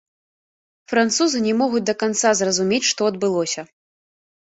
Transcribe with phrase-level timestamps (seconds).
[0.93, 3.61] Французы не могуць да канца зразумець, што адбылося.